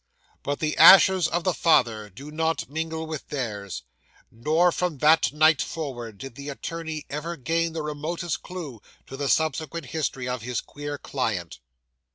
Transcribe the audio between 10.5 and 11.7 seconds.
queer client.